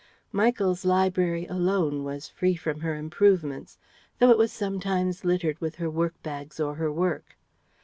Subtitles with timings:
[0.31, 3.77] Michael's library alone was free from her improvements,
[4.17, 7.37] though it was sometimes littered with her work bags or her work.